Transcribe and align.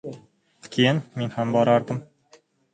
Keyin, 0.77 1.03
men 1.21 1.37
ham 1.37 1.55
bordim. 1.59 2.03